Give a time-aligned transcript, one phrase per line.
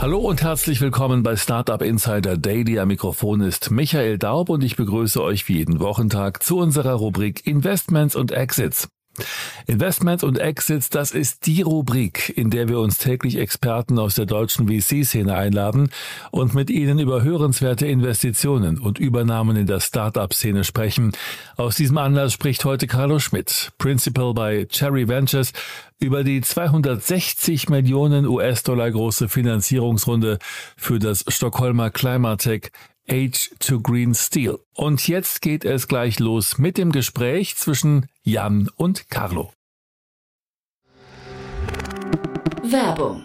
[0.00, 2.78] Hallo und herzlich willkommen bei Startup Insider Daily.
[2.78, 7.44] Am Mikrofon ist Michael Daub und ich begrüße euch wie jeden Wochentag zu unserer Rubrik
[7.48, 8.86] Investments und Exits.
[9.66, 14.26] Investments und Exits, das ist die Rubrik, in der wir uns täglich Experten aus der
[14.26, 15.90] deutschen VC-Szene einladen
[16.30, 21.12] und mit ihnen über hörenswerte Investitionen und Übernahmen in der Startup-Szene sprechen.
[21.56, 25.52] Aus diesem Anlass spricht heute Carlo Schmidt, Principal bei Cherry Ventures,
[26.00, 30.38] über die 260 Millionen US-Dollar große Finanzierungsrunde
[30.76, 32.70] für das Stockholmer Climatech
[33.10, 34.58] Age to Green Steel.
[34.74, 39.52] Und jetzt geht es gleich los mit dem Gespräch zwischen Jan und Carlo.
[42.62, 43.24] Werbung.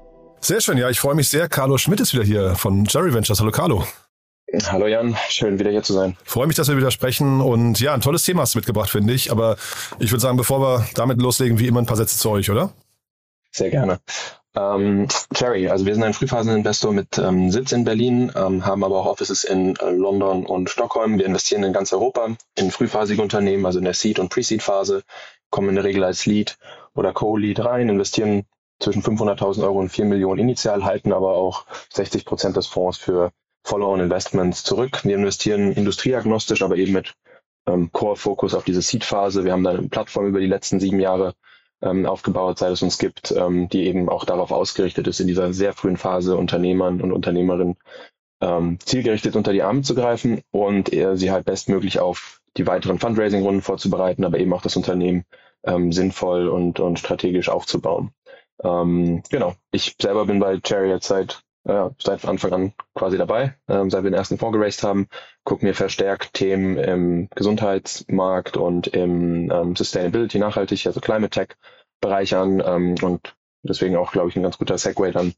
[0.43, 1.47] Sehr schön, ja, ich freue mich sehr.
[1.47, 3.39] Carlo Schmidt ist wieder hier von Jerry Ventures.
[3.39, 3.85] Hallo Carlo.
[4.65, 6.17] Hallo Jan, schön wieder hier zu sein.
[6.23, 9.13] Freue mich, dass wir wieder sprechen und ja, ein tolles Thema hast du mitgebracht, finde
[9.13, 9.31] ich.
[9.31, 9.55] Aber
[9.99, 12.71] ich würde sagen, bevor wir damit loslegen, wie immer ein paar Sätze zu euch, oder?
[13.51, 13.99] Sehr gerne.
[14.55, 18.97] Ähm, Cherry, also wir sind ein Frühphaseninvestor mit ähm, Sitz in Berlin, ähm, haben aber
[18.97, 21.19] auch Offices in äh, London und Stockholm.
[21.19, 25.03] Wir investieren in ganz Europa in frühphasige Unternehmen, also in der Seed- und Pre-Seed-Phase,
[25.51, 26.57] kommen in der Regel als Lead
[26.95, 28.45] oder Co-Lead rein, investieren
[28.81, 33.31] zwischen 500.000 Euro und 4 Millionen initial, halten aber auch 60 Prozent des Fonds für
[33.63, 35.01] Follow-on-Investments zurück.
[35.03, 37.13] Wir investieren industrieagnostisch, aber eben mit
[37.67, 39.45] ähm, Core-Fokus auf diese Seed-Phase.
[39.45, 41.35] Wir haben da eine Plattform über die letzten sieben Jahre
[41.81, 45.53] ähm, aufgebaut, seit es uns gibt, ähm, die eben auch darauf ausgerichtet ist, in dieser
[45.53, 47.77] sehr frühen Phase Unternehmern und Unternehmerinnen
[48.41, 52.99] ähm, zielgerichtet unter die Arme zu greifen und äh, sie halt bestmöglich auf die weiteren
[52.99, 55.25] Fundraising-Runden vorzubereiten, aber eben auch das Unternehmen
[55.63, 58.11] ähm, sinnvoll und, und strategisch aufzubauen.
[58.63, 59.55] Ähm, genau.
[59.71, 64.11] Ich selber bin bei jetzt seit, äh, seit Anfang an quasi dabei, ähm, seit wir
[64.11, 65.07] den ersten Fonds geraced haben,
[65.43, 71.57] gucken mir verstärkt Themen im Gesundheitsmarkt und im ähm, Sustainability, nachhaltig, also Climate Tech
[72.01, 75.33] Bereich an ähm, und deswegen auch, glaube ich, ein ganz guter Segway dann,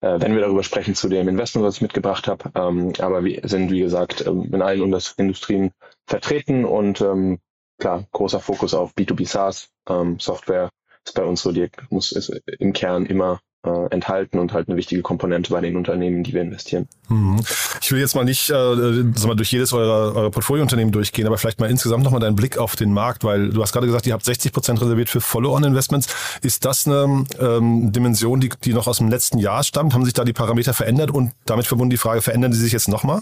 [0.00, 2.50] äh, wenn wir darüber sprechen, zu dem Investment, was ich mitgebracht habe.
[2.54, 5.72] Ähm, aber wir sind, wie gesagt, ähm, in allen Industrien
[6.06, 7.38] vertreten und ähm,
[7.78, 10.70] klar, großer Fokus auf B2B SaaS, ähm, Software,
[11.06, 14.76] ist bei uns so, die muss ist im Kern immer äh, enthalten und halt eine
[14.76, 16.88] wichtige Komponente bei den Unternehmen, die wir investieren.
[17.08, 17.40] Mhm.
[17.80, 21.38] Ich will jetzt mal nicht äh, sag mal, durch jedes eurer, eurer Portfoliounternehmen durchgehen, aber
[21.38, 24.12] vielleicht mal insgesamt nochmal deinen Blick auf den Markt, weil du hast gerade gesagt, ihr
[24.12, 26.38] habt 60 Prozent reserviert für Follow-on-Investments.
[26.42, 29.94] Ist das eine ähm, Dimension, die, die noch aus dem letzten Jahr stammt?
[29.94, 32.88] Haben sich da die Parameter verändert und damit verbunden die Frage, verändern die sich jetzt
[32.88, 33.20] nochmal?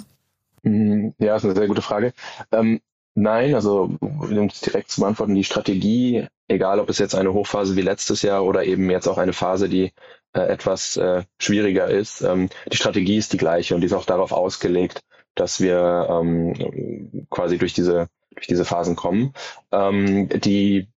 [0.62, 1.14] Mhm.
[1.18, 2.12] Ja, ist eine sehr gute Frage.
[2.52, 2.80] Ähm,
[3.14, 7.82] Nein, also um direkt zu beantworten, die Strategie, egal ob es jetzt eine Hochphase wie
[7.82, 9.92] letztes Jahr oder eben jetzt auch eine Phase, die
[10.32, 14.04] äh, etwas äh, schwieriger ist, ähm, die Strategie ist die gleiche und die ist auch
[14.04, 15.00] darauf ausgelegt,
[15.36, 19.32] dass wir ähm, quasi durch diese durch diese Phasen kommen.
[19.70, 20.88] Ähm, die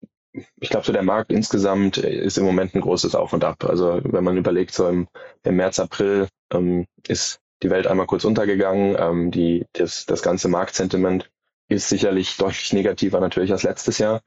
[0.60, 3.64] ich glaube, so der Markt insgesamt ist im Moment ein großes Auf und Ab.
[3.66, 5.08] Also wenn man überlegt, so im,
[5.44, 8.96] im März, April ähm, ist die Welt einmal kurz untergegangen.
[9.00, 11.30] Ähm, die, das, das ganze Marktsentiment
[11.70, 14.22] ist sicherlich deutlich negativer natürlich als letztes Jahr.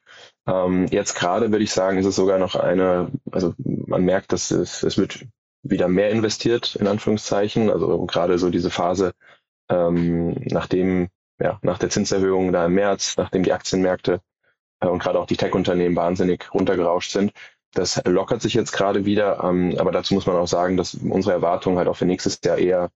[0.46, 4.50] Ähm, jetzt gerade würde ich sagen, ist es sogar noch eine, also man merkt, dass
[4.50, 5.26] es, es wird
[5.62, 7.70] wieder mehr investiert, in Anführungszeichen.
[7.70, 9.12] Also gerade so diese Phase,
[9.70, 11.08] ähm, nachdem,
[11.38, 14.20] ja, nach der Zinserhöhung da im März, nachdem die Aktienmärkte
[14.80, 17.32] äh, und gerade auch die Tech-Unternehmen wahnsinnig runtergerauscht sind.
[17.72, 21.34] Das lockert sich jetzt gerade wieder, ähm, aber dazu muss man auch sagen, dass unsere
[21.34, 22.90] Erwartungen halt auch für nächstes Jahr eher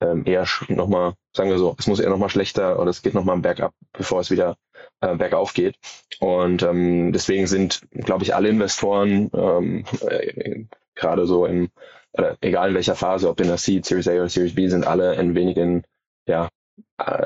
[0.00, 3.38] ähm, eher nochmal, sagen wir so, es muss eher nochmal schlechter oder es geht nochmal
[3.38, 4.56] bergab, bevor es wieder
[5.00, 5.76] äh, bergauf geht.
[6.20, 10.64] Und ähm, deswegen sind, glaube ich, alle Investoren ähm, äh,
[10.94, 11.70] gerade so im
[12.16, 14.86] oder egal in welcher Phase, ob in der Seed, Series A oder Series B, sind
[14.86, 15.82] alle ein wenig in,
[16.26, 16.48] ja,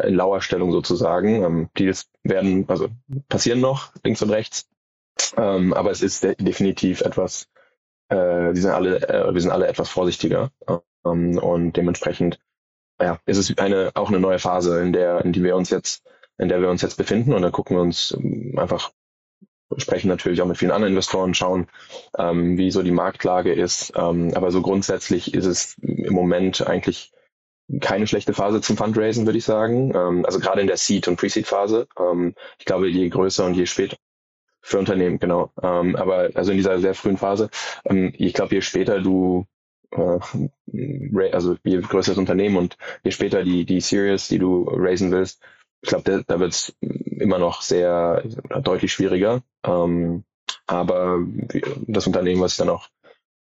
[0.04, 1.42] in Lauerstellung sozusagen.
[1.44, 2.88] Ähm, Deals werden, also
[3.28, 4.68] passieren noch links und rechts,
[5.36, 7.48] ähm, aber es ist de definitiv etwas,
[8.08, 10.50] äh, die sind alle, äh, wir sind alle etwas vorsichtiger
[11.04, 12.40] ähm, und dementsprechend
[13.00, 16.02] ja, ist es eine auch eine neue Phase, in der in die wir uns jetzt
[16.38, 18.92] in der wir uns jetzt befinden und dann gucken wir uns ähm, einfach
[19.76, 21.68] sprechen natürlich auch mit vielen anderen Investoren, schauen,
[22.16, 23.92] ähm, wie so die Marktlage ist.
[23.96, 27.12] Ähm, aber so grundsätzlich ist es im Moment eigentlich
[27.80, 29.92] keine schlechte Phase zum Fundraisen, würde ich sagen.
[29.94, 31.86] Ähm, also gerade in der Seed- und Pre-Seed-Phase.
[31.98, 33.96] Ähm, ich glaube, je größer und je später
[34.62, 35.52] für Unternehmen, genau.
[35.62, 37.50] Ähm, aber also in dieser sehr frühen Phase,
[37.84, 39.46] ähm, ich glaube, je später du
[39.90, 45.10] äh, also je größer das Unternehmen und je später die, die Series, die du raisen
[45.10, 45.42] willst,
[45.80, 48.22] ich glaube, da, da wird es immer noch sehr
[48.62, 49.42] deutlich schwieriger.
[49.64, 50.24] Ähm,
[50.66, 51.20] aber
[51.86, 52.88] das Unternehmen, was ich dann auch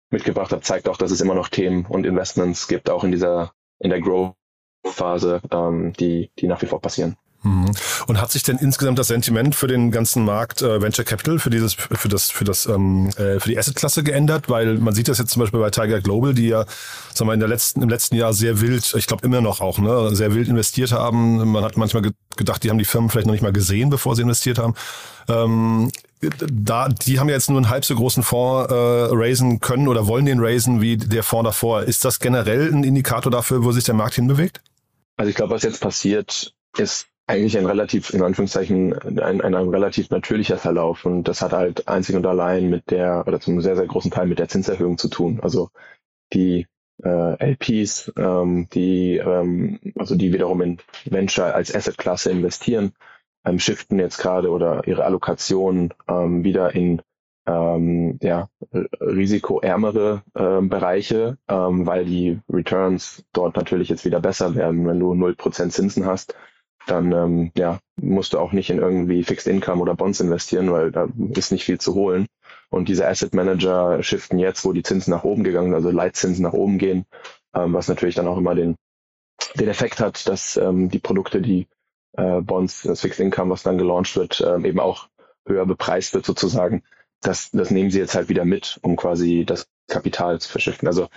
[0.10, 3.54] mitgebracht habe, zeigt auch, dass es immer noch Themen und Investments gibt, auch in dieser,
[3.80, 7.18] in der Growth-Phase, ähm, die, die nach wie vor passieren.
[7.44, 7.72] Mhm.
[8.06, 11.50] Und hat sich denn insgesamt das Sentiment für den ganzen Markt äh, Venture Capital, für
[11.50, 14.48] dieses, für das, für das, ähm, äh, für die Asset-Klasse geändert?
[14.48, 16.66] Weil man sieht das jetzt zum Beispiel bei Tiger Global, die ja,
[17.14, 19.80] sagen wir, in der letzten, im letzten Jahr sehr wild, ich glaube immer noch auch,
[19.80, 21.52] ne, sehr wild investiert haben.
[21.52, 22.04] Man hat manchmal
[22.38, 24.76] gedacht, die haben die Firmen vielleicht noch nicht mal gesehen, bevor sie investiert haben.
[25.28, 25.92] Ähm,
[26.22, 30.06] da, die haben ja jetzt nur einen halb so großen Fonds äh, raisen können oder
[30.06, 31.84] wollen den raisen wie der Fonds davor.
[31.84, 34.62] Ist das generell ein Indikator dafür, wo sich der Markt hinbewegt?
[35.18, 39.70] Also ich glaube, was jetzt passiert, ist eigentlich ein relativ, in Anführungszeichen, ein, ein, ein
[39.70, 41.06] relativ natürlicher Verlauf.
[41.06, 44.28] Und das hat halt einzig und allein mit der, oder zum sehr, sehr großen Teil
[44.28, 45.40] mit der Zinserhöhung zu tun.
[45.42, 45.70] Also
[46.34, 46.68] die
[47.04, 52.94] äh, LPs, ähm, die, ähm, also die wiederum in Venture als Assetklasse investieren,
[53.46, 57.02] ähm, shiften jetzt gerade oder ihre Allokation ähm, wieder in
[57.48, 58.50] ähm, ja,
[59.00, 64.86] risikoärmere äh, Bereiche, ähm, weil die Returns dort natürlich jetzt wieder besser werden.
[64.86, 66.36] Wenn du 0% Zinsen hast,
[66.88, 70.92] dann ähm, ja, musst du auch nicht in irgendwie Fixed Income oder Bonds investieren, weil
[70.92, 72.28] da ist nicht viel zu holen.
[72.70, 76.54] Und diese Asset Manager shiften jetzt, wo die Zinsen nach oben gegangen, also Leitzinsen nach
[76.54, 77.06] oben gehen,
[77.54, 78.76] ähm, was natürlich dann auch immer den,
[79.56, 81.68] den Effekt hat, dass ähm, die Produkte, die
[82.14, 85.10] äh, Bonds, das Fixed Income, was dann gelauncht wird, ähm, eben auch
[85.46, 86.84] höher bepreist wird sozusagen.
[87.22, 90.88] Das, das nehmen sie jetzt halt wieder mit, um quasi das Kapital zu verschiffen.
[90.88, 91.08] Also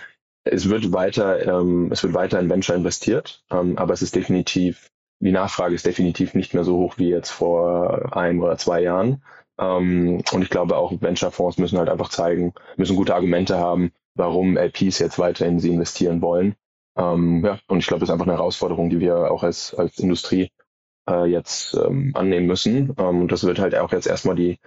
[0.43, 4.91] es wird weiter, ähm, es wird weiter in Venture investiert, ähm, aber es ist definitiv
[5.19, 9.23] die Nachfrage ist definitiv nicht mehr so hoch wie jetzt vor einem oder zwei Jahren.
[9.57, 14.57] Ähm, und ich glaube auch Venture-Fonds müssen halt einfach zeigen, müssen gute Argumente haben, warum
[14.57, 16.55] LPs jetzt weiter in sie investieren wollen.
[16.97, 19.99] Ähm, ja, und ich glaube, das ist einfach eine Herausforderung, die wir auch als, als
[19.99, 20.51] Industrie
[21.09, 22.93] äh, jetzt ähm, annehmen müssen.
[22.97, 24.59] Ähm, und das wird halt auch jetzt erstmal die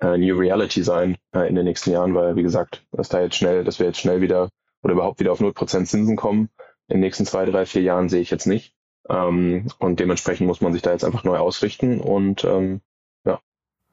[0.00, 3.36] äh, New Reality sein äh, in den nächsten Jahren, weil wie gesagt, dass da jetzt
[3.36, 4.50] schnell, dass wir jetzt schnell wieder
[4.82, 6.48] oder überhaupt wieder auf 0% Zinsen kommen,
[6.88, 8.75] in den nächsten zwei, drei, vier Jahren sehe ich jetzt nicht.
[9.08, 12.80] Ähm, und dementsprechend muss man sich da jetzt einfach neu ausrichten und ähm,
[13.24, 13.40] ja,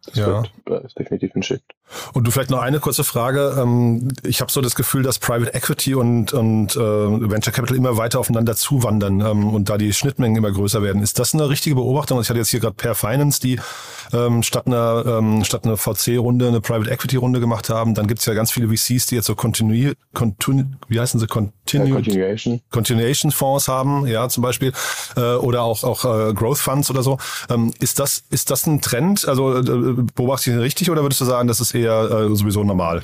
[0.05, 0.27] das ja.
[0.27, 1.75] wird, äh, ist definitiv ein Shift.
[2.13, 3.55] Und du vielleicht noch eine kurze Frage.
[3.59, 7.97] Ähm, ich habe so das Gefühl, dass Private Equity und, und äh, Venture Capital immer
[7.97, 11.01] weiter aufeinander zuwandern ähm, und da die Schnittmengen immer größer werden.
[11.01, 12.19] Ist das eine richtige Beobachtung?
[12.19, 13.59] Ich hatte jetzt hier gerade Per Finance, die
[14.11, 17.93] ähm, statt einer ähm, statt einer VC-Runde eine Private Equity-Runde gemacht haben.
[17.93, 21.27] Dann gibt's ja ganz viele VCs, die jetzt so Continue, Continu, wie heißen sie?
[21.27, 22.61] Ja, Continuation.
[22.69, 24.73] Continuation Fonds haben, ja, zum Beispiel.
[25.15, 27.17] Äh, oder auch, auch äh, Growth Funds oder so.
[27.49, 29.27] Ähm, ist das, ist das ein Trend?
[29.27, 29.63] Also äh,
[30.15, 33.03] beobachte ich den richtig oder würdest du sagen, das ist eher äh, sowieso normal?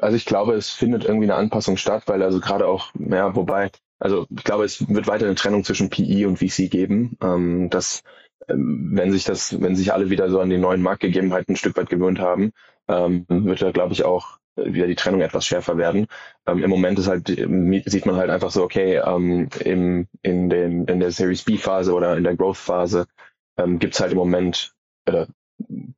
[0.00, 3.70] Also ich glaube, es findet irgendwie eine Anpassung statt, weil also gerade auch, ja, wobei,
[3.98, 7.16] also ich glaube, es wird weiter eine Trennung zwischen PE und VC geben.
[7.22, 8.02] Ähm, dass
[8.48, 11.76] ähm, wenn sich das, wenn sich alle wieder so an die neuen Marktgegebenheiten ein Stück
[11.76, 12.52] weit gewöhnt haben,
[12.88, 16.06] ähm, wird da, glaube ich, auch wieder die Trennung etwas schärfer werden.
[16.46, 20.84] Ähm, Im Moment ist halt, sieht man halt einfach so, okay, ähm, im, in, den,
[20.86, 23.06] in der Series B-Phase oder in der Growth-Phase
[23.58, 24.74] ähm, gibt es halt im Moment,
[25.06, 25.26] äh,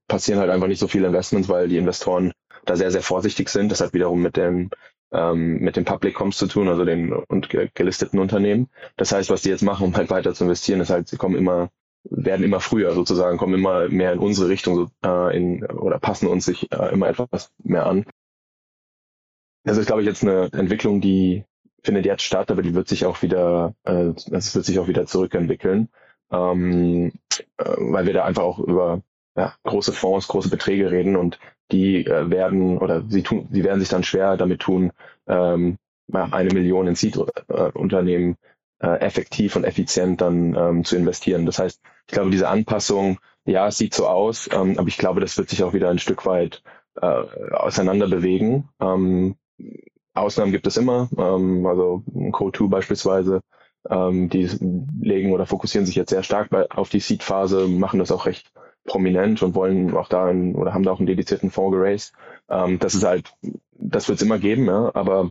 [0.09, 2.33] passieren halt einfach nicht so viele Investments, weil die Investoren
[2.65, 3.71] da sehr, sehr vorsichtig sind.
[3.71, 4.71] Das hat wiederum mit dem
[5.13, 8.69] ähm, mit den Public Comps zu tun, also den und gelisteten Unternehmen.
[8.97, 11.37] Das heißt, was die jetzt machen, um halt weiter zu investieren, ist halt, sie kommen
[11.37, 11.71] immer
[12.11, 16.29] werden immer früher sozusagen, kommen immer mehr in unsere Richtung so, äh, in, oder passen
[16.29, 18.05] uns sich äh, immer etwas mehr an.
[19.67, 21.45] Das ist, glaube ich, jetzt eine Entwicklung, die
[21.83, 25.07] findet jetzt statt, aber die wird sich auch wieder, äh, das wird sich auch wieder
[25.07, 25.89] zurückentwickeln,
[26.31, 27.13] ähm,
[27.59, 29.03] äh, weil wir da einfach auch über
[29.37, 31.41] ja, große Fonds, große Beträge reden und
[31.73, 34.93] die äh, werden oder sie tun, sie werden sich dann schwer damit tun,
[35.27, 35.79] ähm,
[36.13, 38.37] eine Million in Seed-Unternehmen
[38.81, 41.45] äh, effektiv und effizient dann ähm, zu investieren.
[41.45, 45.21] Das heißt, ich glaube, diese Anpassung, ja, es sieht so aus, ähm, aber ich glaube,
[45.21, 46.63] das wird sich auch wieder ein Stück weit
[47.03, 48.69] äh, auseinander bewegen.
[48.81, 49.35] Ähm,
[50.15, 53.41] Ausnahmen gibt es immer, ähm, also Code2 beispielsweise,
[53.89, 54.49] ähm, die
[55.01, 58.51] legen oder fokussieren sich jetzt sehr stark bei, auf die Seed-Phase, machen das auch recht
[58.85, 62.13] prominent und wollen auch da einen, oder haben da auch einen dedizierten Fonds geraced.
[62.49, 63.35] Ähm, das ist halt,
[63.73, 65.29] das wird es immer geben, ja, aber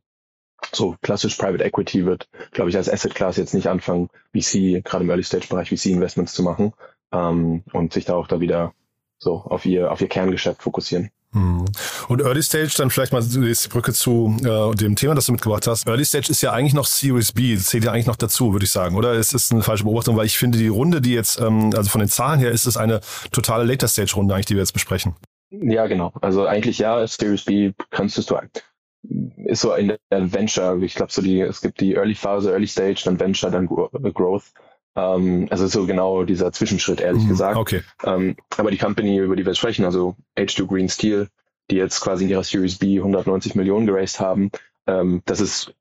[0.71, 5.03] so klassisch Private Equity wird, glaube ich, als Asset Class jetzt nicht anfangen, VC, gerade
[5.03, 6.73] im Early Stage Bereich VC Investments zu machen
[7.11, 8.73] ähm, und sich da auch da wieder
[9.17, 11.09] so auf ihr, auf ihr Kerngeschäft fokussieren.
[11.35, 11.65] Hm.
[12.07, 15.67] Und Early Stage, dann vielleicht mal die Brücke zu äh, dem Thema, das du mitgebracht
[15.67, 15.85] hast.
[15.85, 18.71] Early Stage ist ja eigentlich noch Series B, zählt ja eigentlich noch dazu, würde ich
[18.71, 19.11] sagen, oder?
[19.11, 21.99] Es ist eine falsche Beobachtung, weil ich finde, die Runde, die jetzt, ähm, also von
[21.99, 23.01] den Zahlen her, ist es eine
[23.31, 25.13] totale Later Stage Runde eigentlich, die wir jetzt besprechen.
[25.51, 26.13] Ja, genau.
[26.21, 28.21] Also eigentlich ja, Series B kannst du
[29.45, 32.65] ist so in der Venture, ich glaube so die, es gibt die Early Phase, Early
[32.65, 34.51] Stage, dann Venture, dann Growth.
[34.95, 37.57] Ähm, also so genau dieser Zwischenschritt, ehrlich mhm, gesagt.
[37.57, 37.81] Okay.
[38.03, 41.27] Ähm, aber die Company, über die wir sprechen, also H2 Green Steel,
[41.69, 44.51] die jetzt quasi in ihrer Series B 190 Millionen geraced haben,
[44.87, 45.73] ähm, das ist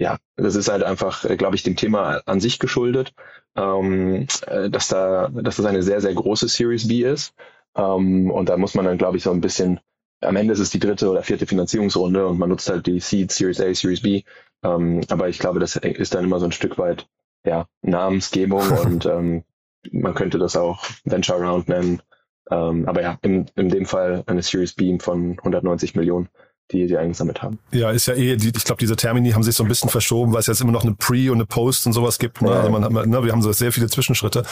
[0.00, 3.12] ja, das ist halt einfach, äh, glaube ich, dem Thema an sich geschuldet,
[3.54, 7.34] ähm, äh, dass da, dass das eine sehr, sehr große Series B ist.
[7.76, 9.78] Ähm, und da muss man dann, glaube ich, so ein bisschen,
[10.22, 13.30] am Ende ist es die dritte oder vierte Finanzierungsrunde und man nutzt halt die Seed,
[13.30, 14.22] Series A, Series B.
[14.64, 17.06] Ähm, aber ich glaube, das ist dann immer so ein Stück weit
[17.44, 19.44] ja, Namensgebung und ähm,
[19.92, 22.02] man könnte das auch Venture Round nennen.
[22.50, 26.28] Ähm, aber ja, in, in dem Fall eine Series B von 190 Millionen
[26.72, 27.58] die die eingesammelt haben.
[27.72, 30.32] Ja, ist ja eh, die, ich glaube, diese Termini haben sich so ein bisschen verschoben,
[30.32, 32.42] weil es jetzt immer noch eine Pre- und eine Post und sowas gibt.
[32.42, 32.50] Ne?
[32.50, 34.44] Also man hat, ne, wir haben so sehr viele Zwischenschritte.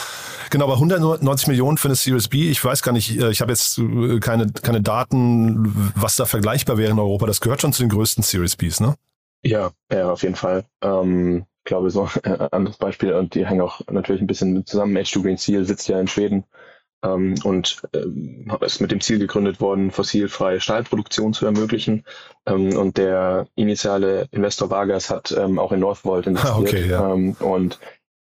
[0.49, 3.51] Genau, aber 190 Millionen für eine Series B, ich weiß gar nicht, äh, ich habe
[3.51, 7.25] jetzt äh, keine, keine Daten, was da vergleichbar wäre in Europa.
[7.25, 8.95] Das gehört schon zu den größten Series Bs, ne?
[9.41, 10.65] Ja, ja, auf jeden Fall.
[10.81, 14.97] Ähm, glaube, so ein äh, anderes Beispiel, und die hängen auch natürlich ein bisschen zusammen.
[14.97, 16.45] H2 Green Steel sitzt ja in Schweden
[17.03, 22.05] ähm, und ähm, ist mit dem Ziel gegründet worden, fossilfreie Stahlproduktion zu ermöglichen.
[22.45, 26.55] Ähm, und der initiale Investor Vargas hat ähm, auch in Northvolt investiert.
[26.55, 27.13] Ah, okay, ja.
[27.13, 27.79] ähm, und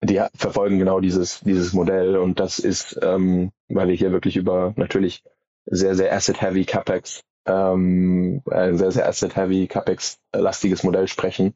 [0.02, 2.16] die verfolgen genau dieses, dieses Modell.
[2.16, 5.22] Und das ist, ähm, weil wir hier wirklich über natürlich
[5.66, 11.54] sehr, sehr asset-heavy CapEx, ähm, ein sehr, sehr asset-heavy CapEx-lastiges Modell sprechen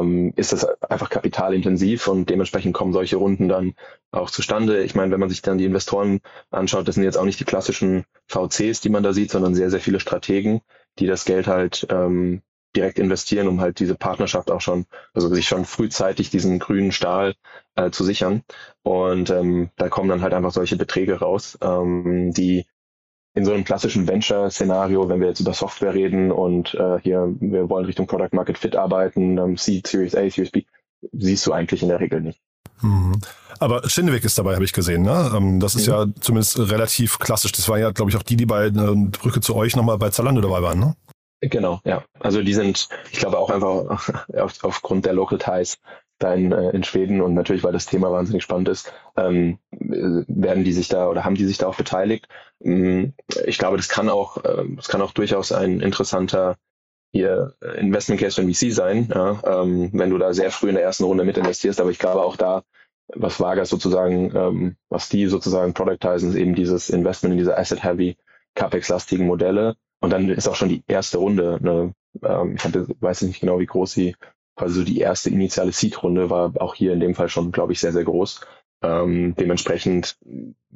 [0.00, 3.74] ähm, ist das einfach kapitalintensiv und dementsprechend kommen solche Runden dann
[4.10, 4.82] auch zustande.
[4.82, 6.20] Ich meine, wenn man sich dann die Investoren
[6.50, 9.70] anschaut, das sind jetzt auch nicht die klassischen VCs, die man da sieht, sondern sehr,
[9.70, 10.60] sehr viele Strategen,
[10.98, 12.42] die das Geld halt ähm,
[12.74, 17.34] direkt investieren, um halt diese Partnerschaft auch schon, also sich schon frühzeitig diesen grünen Stahl
[17.76, 18.42] äh, zu sichern.
[18.82, 22.66] Und ähm, da kommen dann halt einfach solche Beträge raus, ähm, die
[23.34, 27.68] in so einem klassischen Venture-Szenario, wenn wir jetzt über Software reden und äh, hier wir
[27.70, 30.64] wollen Richtung Product Market Fit arbeiten, ähm, Seed, Series A, Series B,
[31.12, 32.40] siehst du eigentlich in der Regel nicht.
[32.82, 33.20] Mhm.
[33.58, 35.02] Aber Schindewick ist dabei, habe ich gesehen.
[35.02, 35.32] Ne?
[35.34, 35.92] Ähm, das ist mhm.
[35.92, 37.52] ja zumindest relativ klassisch.
[37.52, 40.10] Das war ja, glaube ich, auch die, die bei äh, Brücke zu euch nochmal bei
[40.10, 40.78] Zalando dabei waren.
[40.78, 40.96] Ne?
[41.40, 42.04] Genau, ja.
[42.20, 45.78] Also die sind, ich glaube auch einfach auf, aufgrund der Local Ties
[46.22, 50.64] da in, äh, in Schweden und natürlich, weil das Thema wahnsinnig spannend ist, ähm, werden
[50.64, 52.28] die sich da oder haben die sich da auch beteiligt.
[52.60, 53.14] Ähm,
[53.46, 56.56] ich glaube, das kann auch, äh, das kann auch durchaus ein interessanter
[57.14, 60.84] hier Investment Case für VC sein, ja, ähm, wenn du da sehr früh in der
[60.84, 61.78] ersten Runde mit investierst.
[61.80, 62.62] Aber ich glaube auch da,
[63.14, 68.16] was Vargas sozusagen, ähm, was die sozusagen productizen, ist eben dieses Investment in diese Asset-Heavy,
[68.54, 69.76] CapEx-lastigen Modelle.
[70.00, 73.58] Und dann ist auch schon die erste Runde, eine, ähm, ich hatte, weiß nicht genau,
[73.60, 74.16] wie groß sie
[74.56, 77.80] quasi so die erste initiale Seed-Runde war auch hier in dem Fall schon, glaube ich,
[77.80, 78.40] sehr, sehr groß.
[78.82, 80.16] Ähm, dementsprechend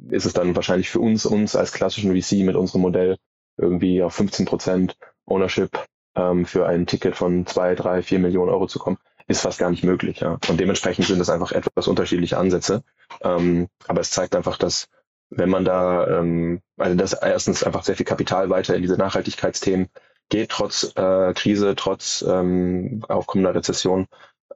[0.09, 3.17] ist es dann wahrscheinlich für uns, uns als klassischen VC mit unserem Modell
[3.57, 8.67] irgendwie auf 15 Prozent Ownership ähm, für ein Ticket von zwei, drei, vier Millionen Euro
[8.67, 10.21] zu kommen, ist fast gar nicht möglich.
[10.21, 10.39] Ja.
[10.47, 12.83] Und dementsprechend sind das einfach etwas unterschiedliche Ansätze.
[13.21, 14.87] Ähm, aber es zeigt einfach, dass
[15.29, 19.89] wenn man da, ähm, also dass erstens einfach sehr viel Kapital weiter in diese Nachhaltigkeitsthemen
[20.29, 24.07] geht, trotz äh, Krise, trotz ähm, aufkommender Rezession.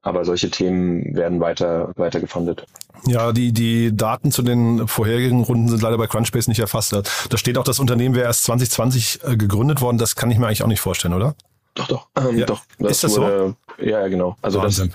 [0.04, 2.66] Aber solche Themen werden weiter, weiter gefundet.
[3.06, 6.94] Ja, die, die Daten zu den vorherigen Runden sind leider bei Crunchbase nicht erfasst.
[6.94, 9.98] Da steht auch, das Unternehmen wäre erst 2020 äh, gegründet worden.
[9.98, 11.36] Das kann ich mir eigentlich auch nicht vorstellen, oder?
[11.75, 12.08] Doch, doch.
[12.18, 12.46] Ähm, ja.
[12.46, 13.86] doch das ist das wurde, so?
[13.86, 14.36] Ja, genau.
[14.42, 14.94] Also Wahnsinn.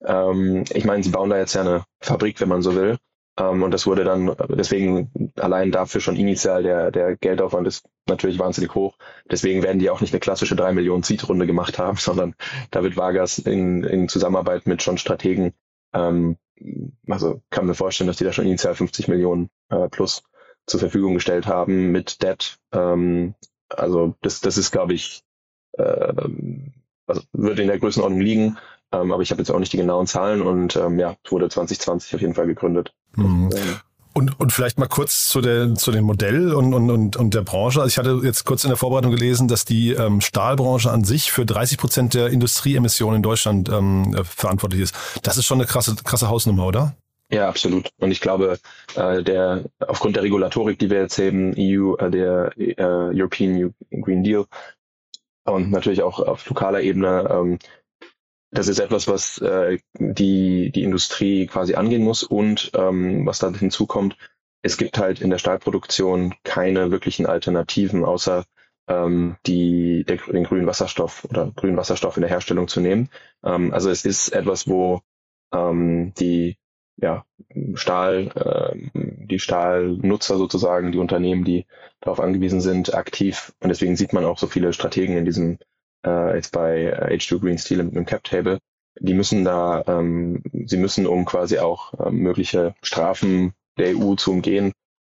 [0.00, 2.98] das, ähm, ich meine, sie bauen da jetzt ja eine Fabrik, wenn man so will.
[3.38, 8.38] Ähm, und das wurde dann, deswegen allein dafür schon initial der, der Geldaufwand ist natürlich
[8.38, 8.96] wahnsinnig hoch.
[9.30, 12.34] Deswegen werden die auch nicht eine klassische 3 Millionen Seed-Runde gemacht haben, sondern
[12.70, 15.54] da wird Vargas in, in Zusammenarbeit mit schon Strategen,
[15.92, 16.36] ähm,
[17.08, 20.22] also kann mir vorstellen, dass die da schon initial 50 Millionen äh, plus
[20.66, 22.58] zur Verfügung gestellt haben mit Debt.
[22.72, 23.34] Ähm,
[23.68, 25.22] also das, das ist, glaube ich,
[25.72, 26.14] äh,
[27.06, 28.58] also würde in der Größenordnung liegen.
[28.92, 32.14] Ähm, aber ich habe jetzt auch nicht die genauen Zahlen und ähm, ja, wurde 2020
[32.14, 32.94] auf jeden Fall gegründet.
[33.16, 33.46] Mhm.
[33.46, 33.82] Und,
[34.14, 37.80] und vielleicht mal kurz zu, der, zu dem Modell und, und, und, und der Branche.
[37.80, 41.32] Also ich hatte jetzt kurz in der Vorbereitung gelesen, dass die ähm, Stahlbranche an sich
[41.32, 44.94] für 30 Prozent der Industrieemissionen in Deutschland ähm, verantwortlich ist.
[45.22, 46.94] Das ist schon eine krasse, krasse Hausnummer, oder?
[47.32, 47.88] Ja, absolut.
[47.98, 48.58] Und ich glaube,
[48.94, 54.22] äh, der aufgrund der Regulatorik, die wir jetzt haben, EU, äh, der äh, European Green
[54.22, 54.44] Deal
[55.44, 57.58] und natürlich auch auf lokaler Ebene, ähm,
[58.52, 63.50] das ist etwas, was äh, die, die Industrie quasi angehen muss und ähm, was da
[63.50, 64.16] hinzukommt,
[64.62, 68.44] es gibt halt in der Stahlproduktion keine wirklichen Alternativen, außer
[68.88, 73.08] ähm, die, der, den grünen Wasserstoff oder grünen Wasserstoff in der Herstellung zu nehmen.
[73.42, 75.00] Ähm, also es ist etwas, wo
[75.52, 76.58] ähm, die
[76.96, 77.24] ja,
[77.74, 81.66] Stahl, äh, die Stahlnutzer sozusagen, die Unternehmen, die
[82.00, 83.52] darauf angewiesen sind, aktiv.
[83.60, 85.58] Und deswegen sieht man auch so viele Strategen in diesem
[86.04, 88.58] äh, jetzt bei H2 Green Steel mit dem Cap Table,
[89.00, 94.32] die müssen da, ähm, sie müssen, um quasi auch ähm, mögliche Strafen der EU zu
[94.32, 94.72] umgehen,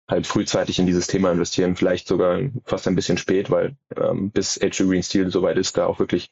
[0.10, 4.60] halt frühzeitig in dieses Thema investieren, vielleicht sogar fast ein bisschen spät, weil ähm, bis
[4.60, 6.29] H2 Green Steel soweit ist, da auch wirklich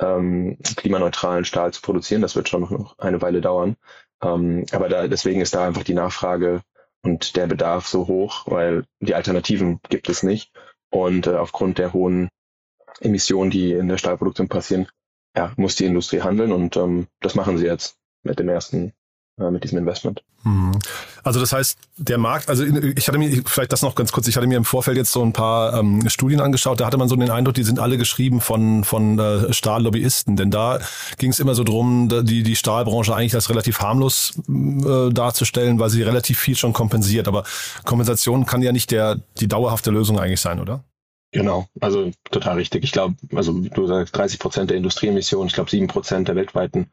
[0.00, 3.76] ähm, klimaneutralen Stahl zu produzieren, das wird schon noch eine Weile dauern.
[4.22, 6.62] Ähm, aber da, deswegen ist da einfach die Nachfrage
[7.02, 10.52] und der Bedarf so hoch, weil die Alternativen gibt es nicht.
[10.90, 12.28] Und äh, aufgrund der hohen
[13.00, 14.88] Emissionen, die in der Stahlproduktion passieren,
[15.36, 18.92] ja, muss die Industrie handeln und ähm, das machen sie jetzt mit dem ersten
[19.38, 20.22] äh, mit diesem Investment.
[20.42, 20.78] Mhm.
[21.22, 24.36] Also das heißt, der Markt, also ich hatte mir, vielleicht das noch ganz kurz, ich
[24.36, 27.16] hatte mir im Vorfeld jetzt so ein paar ähm, Studien angeschaut, da hatte man so
[27.16, 30.80] den Eindruck, die sind alle geschrieben von, von äh, Stahllobbyisten, denn da
[31.18, 35.90] ging es immer so drum, die, die Stahlbranche eigentlich als relativ harmlos äh, darzustellen, weil
[35.90, 37.44] sie relativ viel schon kompensiert, aber
[37.84, 40.82] Kompensation kann ja nicht der, die dauerhafte Lösung eigentlich sein, oder?
[41.32, 42.84] Genau, also total richtig.
[42.84, 46.90] Ich glaube, also du sagst 30 Prozent der Industrieemissionen, ich glaube sieben Prozent der weltweiten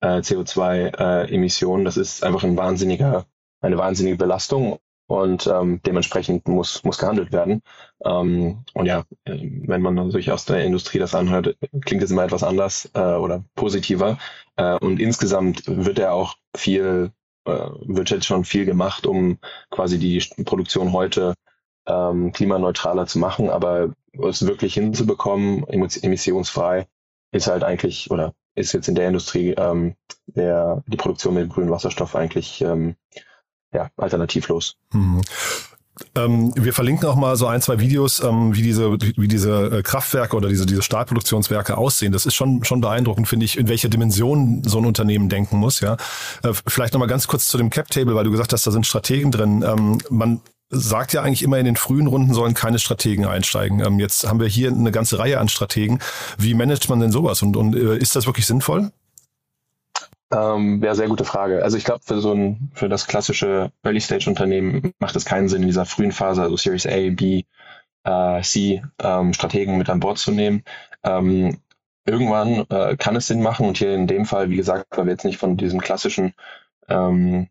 [0.00, 3.26] äh, CO2-Emissionen, äh, das ist einfach ein wahnsinniger,
[3.60, 4.78] eine wahnsinnige Belastung
[5.08, 7.62] und ähm, dementsprechend muss, muss gehandelt werden.
[8.04, 12.42] Ähm, und ja, wenn man sich aus der Industrie das anhört, klingt es immer etwas
[12.42, 14.18] anders äh, oder positiver.
[14.56, 17.12] Äh, und insgesamt wird ja auch viel,
[17.44, 19.38] äh, wird jetzt schon viel gemacht, um
[19.70, 21.34] quasi die Produktion heute
[21.86, 23.90] ähm, klimaneutraler zu machen, aber
[24.22, 26.86] es wirklich hinzubekommen, emissionsfrei,
[27.32, 29.94] ist halt eigentlich, oder ist jetzt in der Industrie ähm,
[30.26, 32.96] der, die Produktion mit grünem Wasserstoff eigentlich ähm,
[33.72, 34.76] ja, alternativlos.
[34.92, 35.20] Mhm.
[36.14, 39.82] Ähm, wir verlinken auch mal so ein, zwei Videos, ähm, wie diese, wie diese äh,
[39.82, 42.12] Kraftwerke oder diese, diese Stahlproduktionswerke aussehen.
[42.12, 45.80] Das ist schon, schon beeindruckend, finde ich, in welcher Dimension so ein Unternehmen denken muss.
[45.80, 45.96] Ja,
[46.42, 48.70] äh, vielleicht noch mal ganz kurz zu dem Cap Table, weil du gesagt hast, da
[48.70, 49.64] sind Strategen drin.
[49.66, 53.80] Ähm, man sagt ja eigentlich immer, in den frühen Runden sollen keine Strategen einsteigen.
[53.84, 56.00] Ähm, jetzt haben wir hier eine ganze Reihe an Strategen.
[56.38, 58.90] Wie managt man denn sowas und, und äh, ist das wirklich sinnvoll?
[60.32, 61.62] Ähm, ja, sehr gute Frage.
[61.62, 65.68] Also ich glaube, für so ein, für das klassische Early-Stage-Unternehmen macht es keinen Sinn, in
[65.68, 67.44] dieser frühen Phase, also Series A, B,
[68.04, 70.64] äh, C, ähm, Strategen mit an Bord zu nehmen.
[71.04, 71.58] Ähm,
[72.06, 75.12] irgendwann äh, kann es Sinn machen und hier in dem Fall, wie gesagt, weil wir
[75.12, 76.34] jetzt nicht von diesem klassischen
[76.88, 77.48] ähm,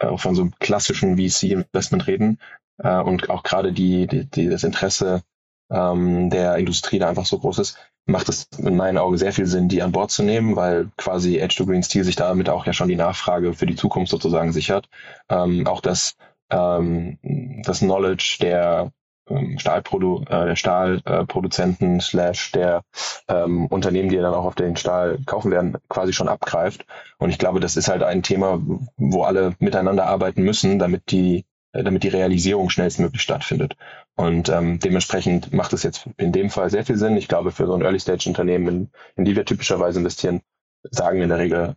[0.00, 2.38] äh, von so einem klassischen VC-Investment reden
[2.78, 5.22] äh, und auch gerade die, die, die, das Interesse
[5.70, 9.46] ähm, der Industrie da einfach so groß ist, macht es in meinen Augen sehr viel
[9.46, 12.66] Sinn, die an Bord zu nehmen, weil quasi Edge to Green Steel sich damit auch
[12.66, 14.88] ja schon die Nachfrage für die Zukunft sozusagen sichert.
[15.28, 16.16] Ähm, auch das,
[16.50, 17.18] ähm,
[17.64, 18.92] das Knowledge der
[19.30, 22.82] ähm, Stahlprodu äh, der Stahlproduzenten slash der
[23.28, 26.84] ähm, Unternehmen, die dann auch auf den Stahl kaufen werden, quasi schon abgreift.
[27.18, 28.60] Und ich glaube, das ist halt ein Thema,
[28.96, 33.76] wo alle miteinander arbeiten müssen, damit die äh, damit die Realisierung schnellstmöglich stattfindet.
[34.16, 37.16] Und ähm, dementsprechend macht es jetzt in dem Fall sehr viel Sinn.
[37.16, 40.40] Ich glaube, für so ein Early-Stage-Unternehmen, in, in die wir typischerweise investieren,
[40.82, 41.76] sagen in der Regel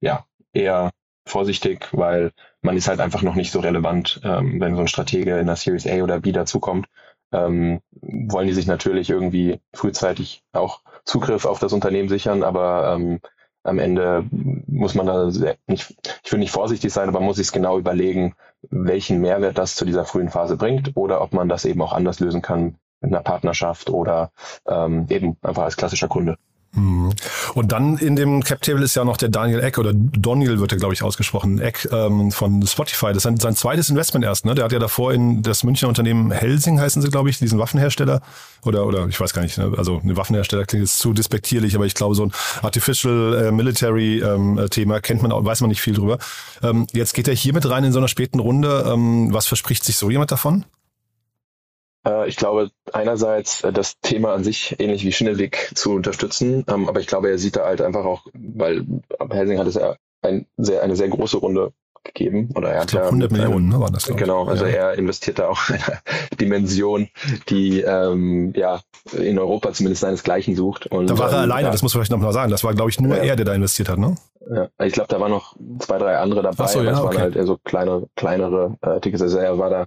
[0.00, 0.90] ja eher
[1.28, 5.38] vorsichtig, weil man ist halt einfach noch nicht so relevant, ähm, wenn so ein Stratege
[5.38, 6.86] in der Series A oder B dazukommt.
[7.30, 13.20] Ähm, wollen die sich natürlich irgendwie frühzeitig auch Zugriff auf das Unternehmen sichern, aber ähm,
[13.64, 15.26] am Ende muss man da
[15.66, 18.34] nicht, ich will nicht vorsichtig sein, aber man muss sich genau überlegen,
[18.70, 22.20] welchen Mehrwert das zu dieser frühen Phase bringt oder ob man das eben auch anders
[22.20, 24.32] lösen kann mit einer Partnerschaft oder
[24.66, 26.38] ähm, eben einfach als klassischer Kunde.
[26.72, 27.12] Mhm.
[27.54, 30.72] Und dann in dem Cap Table ist ja noch der Daniel Eck oder Daniel wird
[30.72, 33.06] er glaube ich ausgesprochen Eck ähm, von Spotify.
[33.06, 34.44] Das ist sein, sein zweites Investment erst.
[34.44, 34.54] Ne?
[34.54, 38.20] Der hat ja davor in das Münchner Unternehmen Helsing heißen sie glaube ich, diesen Waffenhersteller
[38.64, 39.56] oder oder ich weiß gar nicht.
[39.58, 39.72] Ne?
[39.76, 44.20] Also eine Waffenhersteller klingt jetzt zu despektierlich, aber ich glaube so ein Artificial äh, Military
[44.20, 46.18] ähm, Thema kennt man, weiß man nicht viel drüber.
[46.62, 48.84] Ähm, jetzt geht er hier mit rein in so einer späten Runde.
[48.86, 50.64] Ähm, was verspricht sich so jemand davon?
[52.08, 56.88] Äh, ich glaube, einerseits äh, das Thema an sich ähnlich wie Schinnelik zu unterstützen, ähm,
[56.88, 58.84] aber ich glaube, er sieht da halt einfach auch, weil
[59.30, 61.72] Helsing hat es ja ein sehr, eine sehr große Runde
[62.04, 62.50] gegeben.
[62.54, 64.04] Oder er hat glaub, 100 ja, Millionen ne, waren das.
[64.06, 64.72] Genau, also ja.
[64.90, 66.00] er investiert da auch in eine
[66.40, 67.08] Dimension,
[67.48, 68.80] die ähm, ja
[69.12, 70.86] in Europa zumindest seinesgleichen sucht.
[70.86, 72.50] Und, da war er ähm, alleine, ja, das muss man vielleicht noch mal sagen.
[72.50, 73.22] Das war, glaube ich, nur Ja.
[73.22, 74.16] er, der da investiert hat, ne?
[74.50, 76.98] Ja, ich glaube, da waren noch zwei, drei andere dabei, Ach so, aber ja, es
[76.98, 77.18] waren okay.
[77.18, 79.22] halt eher so kleine, kleinere äh, Tickets.
[79.22, 79.86] Also er war da,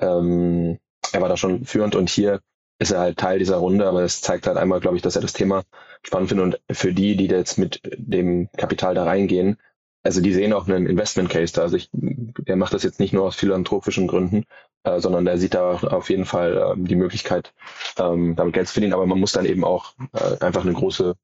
[0.00, 0.78] ähm,
[1.12, 2.40] er war da schon führend und hier
[2.78, 5.22] ist er halt Teil dieser Runde, aber es zeigt halt einmal, glaube ich, dass er
[5.22, 5.62] das Thema
[6.02, 9.58] spannend findet und für die, die da jetzt mit dem Kapital da reingehen,
[10.02, 11.62] also die sehen auch einen Investment Case da.
[11.62, 14.44] Also ich, der macht das jetzt nicht nur aus philanthropischen Gründen,
[14.84, 17.54] äh, sondern der sieht da auf jeden Fall ähm, die Möglichkeit,
[17.98, 18.94] ähm, damit Geld zu verdienen.
[18.94, 21.14] Aber man muss dann eben auch äh, einfach eine große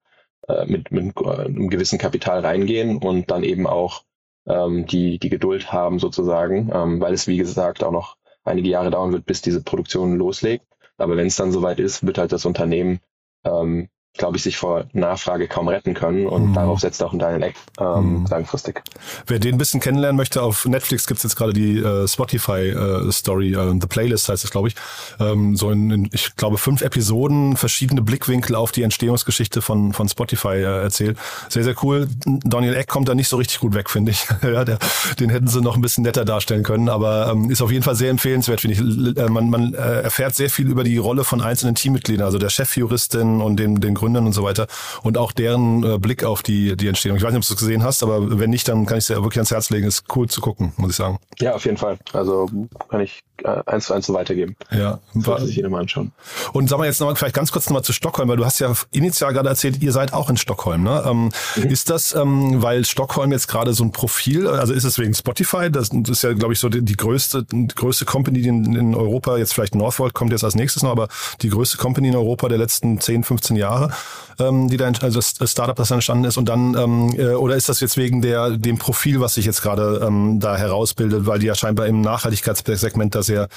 [0.48, 4.05] äh, mit, mit äh, einem gewissen Kapital reingehen und dann eben auch
[4.46, 8.90] ähm, die, die Geduld haben sozusagen, ähm, weil es wie gesagt auch noch einige Jahre
[8.90, 10.66] dauern wird, bis diese Produktion loslegt.
[10.96, 13.01] Aber wenn es dann soweit ist, wird halt das Unternehmen,
[13.44, 16.55] ähm, glaube ich, sich vor Nachfrage kaum retten können und Mhm.
[16.55, 18.27] darauf setzt auch ein Daniel Eck ähm, Mhm.
[18.29, 18.83] langfristig.
[19.29, 23.79] Wer den ein bisschen kennenlernen möchte, auf Netflix gibt's jetzt gerade die äh, Spotify-Story, äh,
[23.81, 24.75] The Playlist heißt es, glaube ich.
[25.21, 30.09] Ähm, so in, in, ich glaube, fünf Episoden, verschiedene Blickwinkel auf die Entstehungsgeschichte von, von
[30.09, 31.16] Spotify äh, erzählt.
[31.49, 32.09] Sehr, sehr cool.
[32.25, 34.27] Daniel Eck kommt da nicht so richtig gut weg, finde ich.
[34.42, 34.79] ja, der,
[35.21, 37.94] den hätten sie noch ein bisschen netter darstellen können, aber ähm, ist auf jeden Fall
[37.94, 38.81] sehr empfehlenswert, finde ich.
[38.81, 42.38] L- äh, Man, man äh, erfährt sehr viel über die Rolle von einzelnen Teammitgliedern, also
[42.38, 44.66] der Chefjuristin und den, den Gründern und so weiter
[45.02, 47.16] und auch deren äh, Blick auf die, die Entstehung.
[47.16, 49.08] Ich weiß nicht, ob du es gesehen hast, aber wenn nicht, dann kann ich es
[49.08, 49.87] dir wirklich ans Herz legen.
[49.87, 51.18] Ist cool zu gucken, muss ich sagen.
[51.38, 51.98] Ja, auf jeden Fall.
[52.12, 52.48] Also
[52.88, 54.57] kann ich eins zu eins so weitergeben.
[54.70, 54.98] Ja.
[55.14, 56.12] Sollte sich jeder mal anschauen.
[56.53, 58.59] und sag mal jetzt noch mal vielleicht ganz kurz nochmal zu Stockholm, weil du hast
[58.59, 60.83] ja initial gerade erzählt, ihr seid auch in Stockholm.
[60.83, 61.03] Ne?
[61.07, 65.14] Ähm, Ist das, ähm, weil Stockholm jetzt gerade so ein Profil, also ist es wegen
[65.14, 65.70] Spotify?
[65.70, 68.74] Das, das ist ja, glaube ich, so die, die größte, die größte Company die in,
[68.74, 71.09] in Europa, jetzt vielleicht Northvolt kommt jetzt als nächstes noch, aber
[71.42, 73.90] die größte Company in Europa der letzten 10, 15 Jahre,
[74.38, 76.37] ähm, die da, also das Startup, das da entstanden ist.
[76.37, 79.62] Und dann, ähm, äh, oder ist das jetzt wegen der dem Profil, was sich jetzt
[79.62, 83.48] gerade ähm, da herausbildet, weil die ja scheinbar im Nachhaltigkeitssegment da sehr,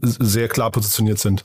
[0.00, 1.44] sehr klar positioniert sind?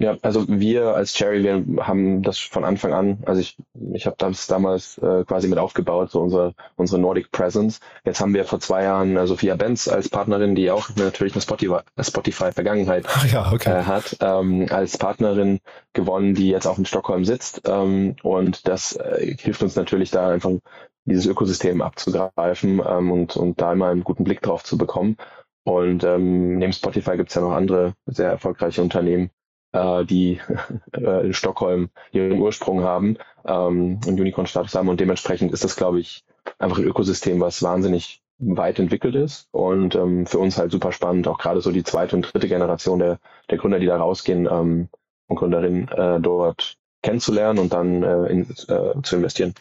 [0.00, 3.56] Ja, also wir als Cherry, wir haben das von Anfang an, also ich,
[3.92, 7.80] ich habe das damals äh, quasi mit aufgebaut, so unsere, unsere Nordic Presence.
[8.04, 11.42] Jetzt haben wir vor zwei Jahren äh, Sophia Benz als Partnerin, die auch natürlich eine
[11.42, 12.50] Spotify, Spotify
[13.32, 13.70] ja, okay.
[13.70, 15.58] äh, hat, ähm, als Partnerin
[15.94, 17.62] gewonnen, die jetzt auch in Stockholm sitzt.
[17.66, 20.52] Ähm, und das äh, hilft uns natürlich da einfach
[21.06, 25.16] dieses Ökosystem abzugreifen ähm, und, und da immer einen guten Blick drauf zu bekommen.
[25.64, 29.30] Und ähm, neben Spotify gibt es ja noch andere sehr erfolgreiche Unternehmen,
[29.72, 30.40] äh, die
[30.92, 34.88] äh, in Stockholm ihren Ursprung haben ähm, und Unicorn-Status haben.
[34.88, 36.24] Und dementsprechend ist das, glaube ich,
[36.58, 41.26] einfach ein Ökosystem, was wahnsinnig weit entwickelt ist und ähm, für uns halt super spannend,
[41.26, 43.18] auch gerade so die zweite und dritte Generation der,
[43.50, 44.88] der Gründer, die da rausgehen ähm,
[45.26, 49.54] und Gründerinnen äh, dort kennenzulernen und dann äh, in, äh, zu investieren.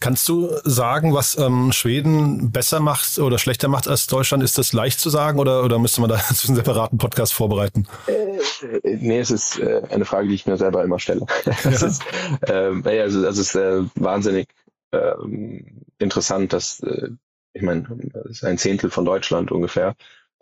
[0.00, 4.42] Kannst du sagen, was ähm, Schweden besser macht oder schlechter macht als Deutschland?
[4.42, 7.86] Ist das leicht zu sagen oder, oder müsste man da zu einem separaten Podcast vorbereiten?
[8.06, 11.24] Äh, nee, es ist äh, eine Frage, die ich mir selber immer stelle.
[11.64, 12.02] Es ist,
[12.42, 14.48] äh, also, also es ist äh, wahnsinnig
[14.92, 17.10] ähm, interessant, dass äh,
[17.54, 17.86] ich meine,
[18.24, 19.94] es ist ein Zehntel von Deutschland ungefähr,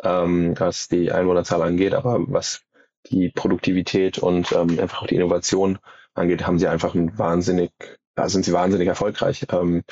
[0.03, 2.63] ähm, was die Einwohnerzahl angeht, aber was
[3.11, 5.79] die Produktivität und ähm, einfach auch die Innovation
[6.15, 7.73] angeht, haben sie einfach ein wahnsinnig,
[8.21, 9.47] da sind sie wahnsinnig erfolgreich.
[9.51, 9.83] Ähm,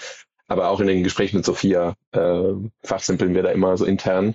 [0.48, 4.34] aber auch in den Gesprächen mit Sophia äh, fachsimpeln wir da immer so intern,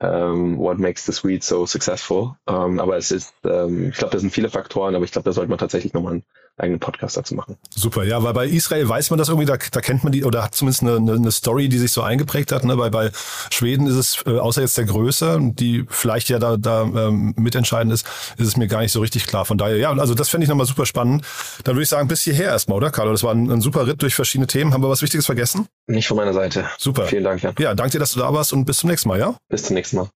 [0.00, 2.36] ähm, what makes the suite so successful.
[2.46, 5.32] Ähm, aber es ist, ähm, ich glaube, das sind viele Faktoren, aber ich glaube, da
[5.32, 6.24] sollte man tatsächlich nochmal einen
[6.58, 7.56] eigenen Podcast dazu machen.
[7.74, 10.42] Super, ja, weil bei Israel weiß man das irgendwie, da, da kennt man die oder
[10.42, 12.64] hat zumindest eine, eine, eine Story, die sich so eingeprägt hat.
[12.64, 12.76] Ne?
[12.76, 13.10] Bei, bei
[13.50, 17.92] Schweden ist es, äh, außer jetzt der Größe, die vielleicht ja da, da ähm, mitentscheidend
[17.92, 19.44] ist, ist es mir gar nicht so richtig klar.
[19.44, 21.24] Von daher, ja, also das fände ich nochmal super spannend.
[21.64, 23.12] Dann würde ich sagen, bis hierher erstmal, oder Carlo?
[23.12, 24.72] Das war ein, ein super Ritt durch verschiedene Themen.
[24.72, 25.66] Haben wir was Wichtiges vergessen?
[25.86, 26.66] Nicht von meiner Seite.
[26.78, 27.06] Super.
[27.06, 27.54] Vielen Dank, Jan.
[27.58, 29.36] Ja, danke dir, dass du da warst und bis zum nächsten Mal, ja?
[29.48, 30.08] Bis zum nächsten Mal.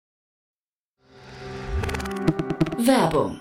[2.78, 3.40] Werbung.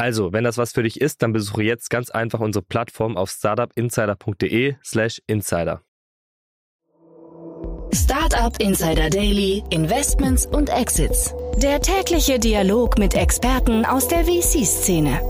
[0.00, 3.28] Also, wenn das was für dich ist, dann besuche jetzt ganz einfach unsere Plattform auf
[3.28, 5.82] startupinsider.de slash insider.
[7.92, 11.34] Startup Insider Daily, Investments und Exits.
[11.62, 15.20] Der tägliche Dialog mit Experten aus der VC-Szene.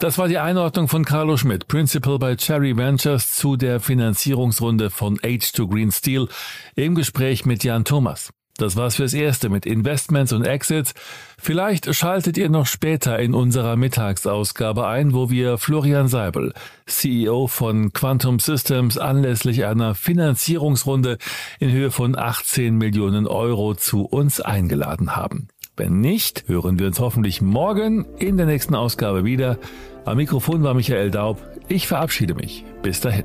[0.00, 5.16] Das war die Einordnung von Carlo Schmidt, Principal bei Cherry Ventures zu der Finanzierungsrunde von
[5.16, 6.28] H2 Green Steel
[6.76, 8.34] im Gespräch mit Jan Thomas.
[8.56, 10.94] Das war's fürs Erste mit Investments und Exits.
[11.36, 16.52] Vielleicht schaltet ihr noch später in unserer Mittagsausgabe ein, wo wir Florian Seibel,
[16.86, 21.18] CEO von Quantum Systems, anlässlich einer Finanzierungsrunde
[21.58, 25.48] in Höhe von 18 Millionen Euro zu uns eingeladen haben.
[25.76, 29.58] Wenn nicht, hören wir uns hoffentlich morgen in der nächsten Ausgabe wieder.
[30.04, 31.42] Am Mikrofon war Michael Daub.
[31.66, 32.64] Ich verabschiede mich.
[32.82, 33.24] Bis dahin.